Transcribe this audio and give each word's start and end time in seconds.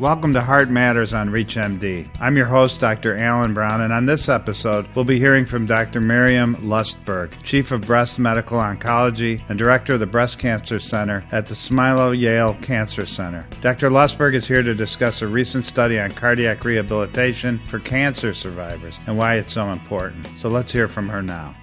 Welcome 0.00 0.32
to 0.32 0.40
Heart 0.40 0.70
Matters 0.70 1.14
on 1.14 1.28
ReachMD. 1.28 2.08
I'm 2.20 2.36
your 2.36 2.46
host, 2.46 2.80
Dr. 2.80 3.16
Alan 3.16 3.54
Brown, 3.54 3.80
and 3.80 3.92
on 3.92 4.06
this 4.06 4.28
episode, 4.28 4.88
we'll 4.96 5.04
be 5.04 5.20
hearing 5.20 5.46
from 5.46 5.66
Dr. 5.66 6.00
Miriam 6.00 6.56
Lustberg, 6.56 7.40
Chief 7.44 7.70
of 7.70 7.82
Breast 7.82 8.18
Medical 8.18 8.58
Oncology 8.58 9.40
and 9.48 9.56
Director 9.56 9.92
of 9.92 10.00
the 10.00 10.06
Breast 10.06 10.40
Cancer 10.40 10.80
Center 10.80 11.24
at 11.30 11.46
the 11.46 11.54
Smilow 11.54 12.18
Yale 12.18 12.54
Cancer 12.60 13.06
Center. 13.06 13.46
Dr. 13.60 13.88
Lustberg 13.88 14.34
is 14.34 14.48
here 14.48 14.64
to 14.64 14.74
discuss 14.74 15.22
a 15.22 15.28
recent 15.28 15.64
study 15.64 16.00
on 16.00 16.10
cardiac 16.10 16.64
rehabilitation 16.64 17.60
for 17.68 17.78
cancer 17.78 18.34
survivors 18.34 18.98
and 19.06 19.16
why 19.16 19.36
it's 19.36 19.52
so 19.52 19.70
important. 19.70 20.26
So 20.36 20.48
let's 20.48 20.72
hear 20.72 20.88
from 20.88 21.08
her 21.08 21.22
now. 21.22 21.54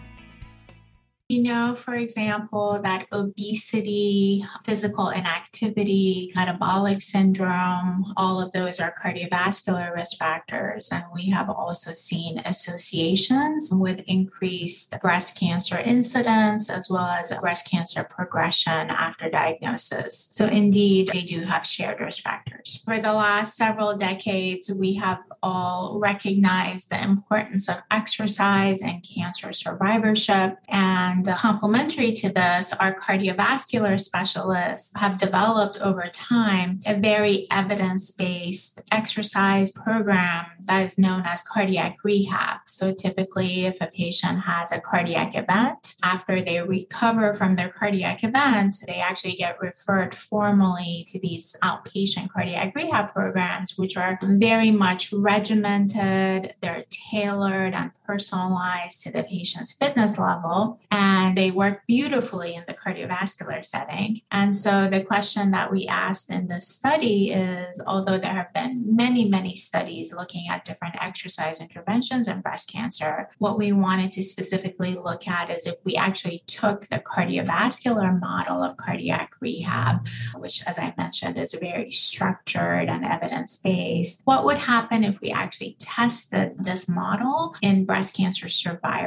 We 1.31 1.39
know, 1.39 1.75
for 1.75 1.95
example, 1.95 2.81
that 2.83 3.05
obesity, 3.13 4.43
physical 4.65 5.11
inactivity, 5.11 6.33
metabolic 6.35 7.01
syndrome, 7.01 8.13
all 8.17 8.41
of 8.41 8.51
those 8.51 8.81
are 8.81 8.93
cardiovascular 9.01 9.95
risk 9.95 10.17
factors. 10.17 10.89
And 10.91 11.05
we 11.15 11.29
have 11.29 11.49
also 11.49 11.93
seen 11.93 12.39
associations 12.39 13.69
with 13.71 14.01
increased 14.07 14.93
breast 15.01 15.39
cancer 15.39 15.77
incidence 15.77 16.69
as 16.69 16.89
well 16.89 17.05
as 17.05 17.31
breast 17.39 17.65
cancer 17.65 18.03
progression 18.03 18.89
after 18.89 19.29
diagnosis. 19.29 20.31
So, 20.33 20.47
indeed, 20.47 21.11
they 21.13 21.21
do 21.21 21.45
have 21.45 21.65
shared 21.65 22.01
risk 22.01 22.23
factors. 22.23 22.81
For 22.83 22.99
the 22.99 23.13
last 23.13 23.55
several 23.55 23.95
decades, 23.95 24.69
we 24.69 24.95
have 24.95 25.19
all 25.41 25.97
recognized 25.97 26.89
the 26.89 27.01
importance 27.01 27.69
of 27.69 27.77
exercise 27.89 28.81
and 28.81 29.01
cancer 29.01 29.53
survivorship. 29.53 30.57
And 30.67 31.20
and 31.27 31.37
complementary 31.37 32.11
to 32.13 32.29
this, 32.29 32.73
our 32.73 32.99
cardiovascular 32.99 33.99
specialists 33.99 34.91
have 34.95 35.17
developed 35.17 35.77
over 35.79 36.09
time 36.11 36.81
a 36.85 36.99
very 36.99 37.47
evidence 37.51 38.11
based 38.11 38.81
exercise 38.91 39.71
program 39.71 40.45
that 40.61 40.85
is 40.85 40.97
known 40.97 41.23
as 41.25 41.41
cardiac 41.41 41.97
rehab. 42.03 42.59
So 42.67 42.93
typically, 42.93 43.65
if 43.65 43.77
a 43.81 43.87
patient 43.87 44.41
has 44.41 44.71
a 44.71 44.79
cardiac 44.79 45.35
event, 45.35 45.95
after 46.03 46.43
they 46.43 46.61
recover 46.61 47.35
from 47.35 47.55
their 47.55 47.69
cardiac 47.69 48.23
event, 48.23 48.77
they 48.87 48.95
actually 48.95 49.33
get 49.33 49.61
referred 49.61 50.15
formally 50.15 51.05
to 51.11 51.19
these 51.19 51.55
outpatient 51.63 52.31
cardiac 52.31 52.75
rehab 52.75 53.13
programs, 53.13 53.77
which 53.77 53.97
are 53.97 54.19
very 54.23 54.71
much 54.71 55.11
regimented, 55.13 56.55
they're 56.61 56.85
tailored 56.89 57.73
and 57.73 57.91
personalized 58.05 59.01
to 59.03 59.11
the 59.11 59.23
patient's 59.23 59.71
fitness 59.71 60.17
level. 60.17 60.79
And 60.89 61.10
and 61.11 61.35
they 61.35 61.51
work 61.51 61.81
beautifully 61.87 62.55
in 62.55 62.63
the 62.67 62.73
cardiovascular 62.73 63.65
setting. 63.65 64.21
And 64.31 64.55
so 64.55 64.87
the 64.87 65.03
question 65.03 65.51
that 65.51 65.69
we 65.69 65.85
asked 65.85 66.29
in 66.29 66.47
this 66.47 66.69
study 66.69 67.31
is 67.31 67.81
although 67.85 68.17
there 68.17 68.33
have 68.33 68.53
been 68.53 68.95
many, 68.95 69.27
many 69.27 69.53
studies 69.55 70.13
looking 70.13 70.47
at 70.49 70.63
different 70.63 70.95
exercise 71.01 71.59
interventions 71.59 72.29
in 72.29 72.39
breast 72.39 72.71
cancer, 72.71 73.29
what 73.39 73.57
we 73.57 73.73
wanted 73.73 74.13
to 74.13 74.23
specifically 74.23 74.95
look 74.95 75.27
at 75.27 75.49
is 75.49 75.67
if 75.67 75.75
we 75.83 75.95
actually 75.97 76.43
took 76.47 76.87
the 76.87 76.99
cardiovascular 76.99 78.17
model 78.17 78.63
of 78.63 78.77
cardiac 78.77 79.33
rehab, 79.41 80.07
which, 80.35 80.63
as 80.65 80.79
I 80.79 80.93
mentioned, 80.97 81.37
is 81.37 81.53
very 81.53 81.91
structured 81.91 82.87
and 82.87 83.03
evidence 83.03 83.57
based, 83.57 84.21
what 84.23 84.45
would 84.45 84.59
happen 84.59 85.03
if 85.03 85.19
we 85.19 85.31
actually 85.31 85.75
tested 85.77 86.53
this 86.59 86.87
model 86.87 87.53
in 87.61 87.83
breast 87.83 88.15
cancer 88.15 88.47
survivors? 88.47 89.00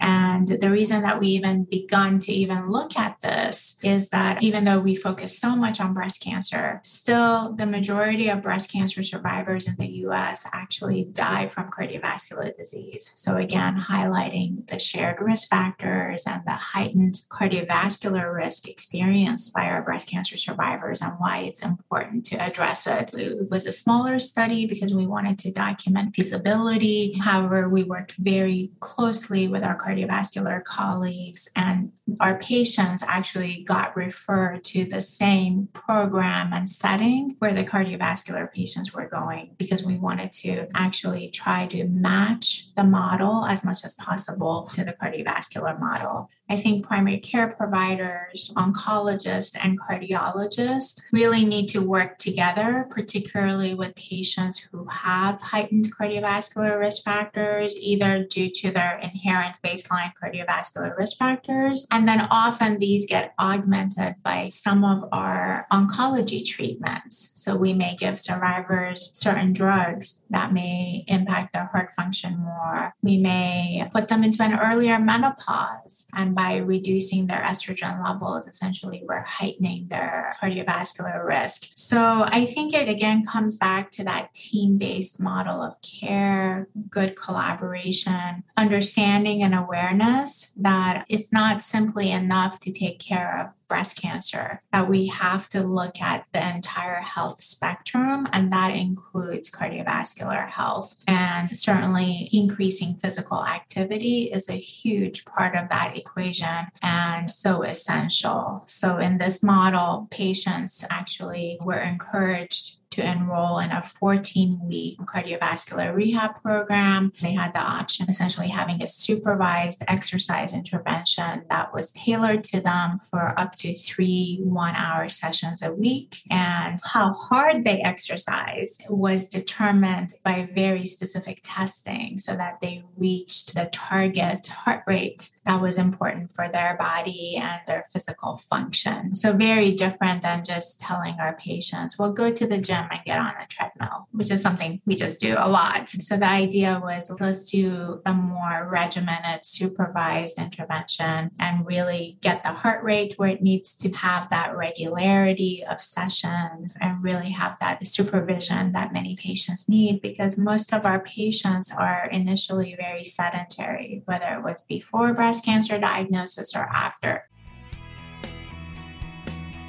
And 0.00 0.48
the 0.48 0.70
reason 0.70 1.02
that 1.02 1.20
we 1.20 1.28
even 1.28 1.64
begun 1.64 2.18
to 2.20 2.32
even 2.32 2.70
look 2.70 2.96
at 2.96 3.20
this 3.20 3.76
is 3.82 4.08
that 4.10 4.42
even 4.42 4.64
though 4.64 4.78
we 4.78 4.94
focus 4.94 5.38
so 5.38 5.56
much 5.56 5.80
on 5.80 5.94
breast 5.94 6.22
cancer, 6.22 6.80
still 6.84 7.54
the 7.54 7.66
majority 7.66 8.28
of 8.28 8.42
breast 8.42 8.70
cancer 8.70 9.02
survivors 9.02 9.66
in 9.66 9.76
the 9.76 9.88
US 10.06 10.46
actually 10.52 11.04
die 11.04 11.48
from 11.48 11.70
cardiovascular 11.70 12.56
disease. 12.56 13.12
So, 13.16 13.36
again, 13.36 13.84
highlighting 13.88 14.66
the 14.68 14.78
shared 14.78 15.20
risk 15.20 15.48
factors 15.48 16.24
and 16.26 16.42
the 16.46 16.52
heightened 16.52 17.20
cardiovascular 17.30 18.32
risk 18.34 18.68
experienced 18.68 19.52
by 19.52 19.64
our 19.64 19.82
breast 19.82 20.08
cancer 20.08 20.36
survivors 20.36 21.02
and 21.02 21.14
why 21.18 21.38
it's 21.38 21.62
important 21.62 22.24
to 22.26 22.36
address 22.36 22.86
it. 22.86 23.10
It 23.14 23.50
was 23.50 23.66
a 23.66 23.72
smaller 23.72 24.18
study 24.18 24.66
because 24.66 24.94
we 24.94 25.06
wanted 25.06 25.38
to 25.40 25.50
document 25.50 26.14
feasibility. 26.14 27.18
However, 27.20 27.68
we 27.68 27.84
worked 27.84 28.12
very 28.18 28.70
closely 28.80 29.47
with 29.50 29.62
our 29.62 29.78
cardiovascular 29.78 30.62
colleagues 30.64 31.48
and 31.56 31.92
our 32.20 32.38
patients 32.38 33.02
actually 33.06 33.64
got 33.64 33.96
referred 33.96 34.64
to 34.64 34.84
the 34.84 35.00
same 35.00 35.68
program 35.72 36.52
and 36.52 36.68
setting 36.68 37.36
where 37.38 37.54
the 37.54 37.64
cardiovascular 37.64 38.50
patients 38.52 38.92
were 38.92 39.08
going 39.08 39.54
because 39.58 39.82
we 39.82 39.96
wanted 39.96 40.32
to 40.32 40.66
actually 40.74 41.28
try 41.28 41.66
to 41.66 41.84
match 41.84 42.68
the 42.76 42.84
model 42.84 43.44
as 43.46 43.64
much 43.64 43.84
as 43.84 43.94
possible 43.94 44.70
to 44.74 44.84
the 44.84 44.92
cardiovascular 44.92 45.78
model. 45.78 46.30
I 46.50 46.56
think 46.56 46.86
primary 46.86 47.18
care 47.18 47.54
providers, 47.54 48.50
oncologists, 48.56 49.54
and 49.62 49.78
cardiologists 49.78 51.00
really 51.12 51.44
need 51.44 51.68
to 51.70 51.82
work 51.82 52.16
together, 52.18 52.86
particularly 52.88 53.74
with 53.74 53.94
patients 53.96 54.58
who 54.58 54.86
have 54.86 55.42
heightened 55.42 55.94
cardiovascular 55.94 56.78
risk 56.78 57.04
factors, 57.04 57.76
either 57.76 58.24
due 58.24 58.50
to 58.50 58.70
their 58.70 58.98
inherent 58.98 59.56
baseline 59.62 60.12
cardiovascular 60.20 60.96
risk 60.96 61.18
factors. 61.18 61.86
And 61.98 62.06
then 62.06 62.28
often 62.30 62.78
these 62.78 63.06
get 63.06 63.34
augmented 63.40 64.22
by 64.22 64.50
some 64.50 64.84
of 64.84 65.08
our 65.10 65.66
oncology 65.72 66.46
treatments. 66.46 67.32
So 67.34 67.56
we 67.56 67.72
may 67.72 67.96
give 67.96 68.20
survivors 68.20 69.10
certain 69.14 69.52
drugs 69.52 70.22
that 70.30 70.52
may 70.52 71.02
impact 71.08 71.54
their 71.54 71.66
heart 71.72 71.92
function 71.96 72.38
more. 72.38 72.94
We 73.02 73.18
may 73.18 73.84
put 73.92 74.06
them 74.06 74.22
into 74.22 74.44
an 74.44 74.56
earlier 74.56 75.00
menopause 75.00 76.06
and 76.14 76.36
by 76.36 76.58
reducing 76.58 77.26
their 77.26 77.42
estrogen 77.42 78.00
levels, 78.04 78.46
essentially, 78.46 79.02
we're 79.04 79.22
heightening 79.22 79.88
their 79.90 80.36
cardiovascular 80.40 81.26
risk. 81.26 81.70
So 81.74 81.98
I 81.98 82.46
think 82.46 82.74
it 82.74 82.88
again 82.88 83.24
comes 83.24 83.56
back 83.56 83.90
to 83.92 84.04
that 84.04 84.34
team 84.34 84.78
based 84.78 85.18
model 85.18 85.60
of 85.60 85.74
care, 85.82 86.68
good 86.88 87.16
collaboration, 87.16 88.44
understanding 88.56 89.42
and 89.42 89.52
awareness 89.52 90.52
that 90.58 91.04
it's 91.08 91.32
not 91.32 91.64
simply 91.64 91.87
enough 92.10 92.60
to 92.60 92.72
take 92.72 92.98
care 92.98 93.40
of 93.40 93.57
breast 93.68 94.00
cancer, 94.00 94.62
that 94.72 94.82
mm-hmm. 94.82 94.90
we 94.90 95.06
have 95.08 95.48
to 95.50 95.62
look 95.62 96.00
at 96.00 96.26
the 96.32 96.54
entire 96.54 97.00
health 97.00 97.42
spectrum, 97.42 98.28
and 98.32 98.52
that 98.52 98.74
includes 98.74 99.50
cardiovascular 99.50 100.48
health. 100.48 100.94
And 101.06 101.54
certainly, 101.56 102.28
increasing 102.32 102.98
physical 103.02 103.44
activity 103.44 104.24
is 104.24 104.48
a 104.48 104.54
huge 104.54 105.24
part 105.24 105.54
of 105.54 105.68
that 105.68 105.96
equation 105.96 106.66
and 106.82 107.30
so 107.30 107.62
essential. 107.62 108.64
So, 108.66 108.98
in 108.98 109.18
this 109.18 109.42
model, 109.42 110.08
patients 110.10 110.84
actually 110.90 111.58
were 111.60 111.80
encouraged 111.80 112.78
to 112.90 113.02
enroll 113.02 113.58
in 113.58 113.70
a 113.70 113.82
14 113.82 114.60
week 114.64 114.98
cardiovascular 115.00 115.94
rehab 115.94 116.42
program. 116.42 117.12
They 117.20 117.32
had 117.32 117.54
the 117.54 117.60
option 117.60 118.08
essentially 118.08 118.48
having 118.48 118.82
a 118.82 118.86
supervised 118.86 119.82
exercise 119.86 120.52
intervention 120.52 121.44
that 121.48 121.72
was 121.72 121.92
tailored 121.92 122.44
to 122.44 122.60
them 122.60 123.00
for 123.10 123.38
up 123.38 123.54
to 123.58 123.74
three 123.74 124.40
one 124.42 124.74
hour 124.74 125.08
sessions 125.08 125.62
a 125.62 125.72
week. 125.72 126.22
And 126.30 126.78
how 126.84 127.12
hard 127.12 127.64
they 127.64 127.80
exercise 127.80 128.78
was 128.88 129.28
determined 129.28 130.14
by 130.24 130.48
very 130.54 130.86
specific 130.86 131.40
testing 131.44 132.18
so 132.18 132.34
that 132.36 132.58
they 132.60 132.84
reached 132.96 133.54
the 133.54 133.68
target 133.72 134.46
heart 134.46 134.84
rate 134.86 135.30
that 135.48 135.62
was 135.62 135.78
important 135.78 136.30
for 136.34 136.46
their 136.46 136.76
body 136.78 137.36
and 137.40 137.60
their 137.66 137.86
physical 137.90 138.36
function. 138.36 139.14
So, 139.14 139.32
very 139.32 139.72
different 139.72 140.20
than 140.20 140.44
just 140.44 140.78
telling 140.78 141.16
our 141.18 141.36
patients, 141.36 141.98
well, 141.98 142.12
go 142.12 142.30
to 142.30 142.46
the 142.46 142.58
gym 142.58 142.86
and 142.90 143.00
get 143.06 143.18
on 143.18 143.32
a 143.42 143.46
treadmill, 143.46 144.08
which 144.12 144.30
is 144.30 144.42
something 144.42 144.82
we 144.84 144.94
just 144.94 145.20
do 145.20 145.36
a 145.38 145.48
lot. 145.48 145.88
So, 145.88 146.18
the 146.18 146.28
idea 146.28 146.78
was 146.82 147.10
let's 147.18 147.50
do 147.50 148.02
a 148.04 148.12
more 148.12 148.68
regimented, 148.70 149.46
supervised 149.46 150.38
intervention 150.38 151.30
and 151.40 151.66
really 151.66 152.18
get 152.20 152.42
the 152.42 152.52
heart 152.52 152.84
rate 152.84 153.14
where 153.16 153.30
it 153.30 153.42
needs 153.42 153.74
to 153.76 153.90
have 153.92 154.28
that 154.28 154.54
regularity 154.54 155.64
of 155.64 155.80
sessions 155.80 156.76
and 156.78 157.02
really 157.02 157.30
have 157.30 157.56
that 157.60 157.86
supervision 157.86 158.72
that 158.72 158.92
many 158.92 159.16
patients 159.16 159.66
need 159.66 160.02
because 160.02 160.36
most 160.36 160.74
of 160.74 160.84
our 160.84 161.00
patients 161.00 161.72
are 161.72 162.06
initially 162.12 162.76
very 162.78 163.02
sedentary, 163.02 164.02
whether 164.04 164.26
it 164.26 164.42
was 164.42 164.60
before 164.68 165.14
breast 165.14 165.37
breast 165.38 165.44
cancer 165.44 165.78
diagnosis 165.78 166.54
or 166.54 166.62
after. 166.62 167.24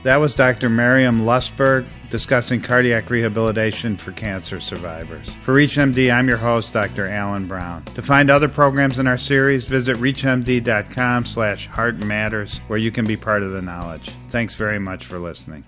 That 0.04 0.18
was 0.18 0.34
Dr. 0.34 0.70
Miriam 0.70 1.22
Lustberg 1.22 1.86
discussing 2.10 2.62
cardiac 2.62 3.10
rehabilitation 3.10 3.98
for 3.98 4.14
cancer 4.14 4.62
survivors. 4.62 5.30
For 5.44 5.54
ReachMD, 5.54 6.12
I'm 6.12 6.28
your 6.28 6.38
host, 6.38 6.74
Dr. 6.74 7.08
Alan 7.08 7.48
Brown. 7.48 7.84
To 7.86 8.02
find 8.02 8.32
other 8.32 8.48
programs 8.48 8.98
in 8.98 9.08
our 9.08 9.18
series, 9.18 9.66
visit 9.66 9.98
reachmd.com 9.98 11.26
slash 11.26 11.68
heart 11.68 11.98
matters, 11.98 12.60
where 12.68 12.80
you 12.80 12.92
can 12.92 13.06
be 13.06 13.18
part 13.18 13.44
of 13.44 13.52
the 13.52 13.62
knowledge. 13.62 14.10
Thanks 14.30 14.56
very 14.56 14.80
much 14.80 15.06
for 15.06 15.20
listening. 15.20 15.66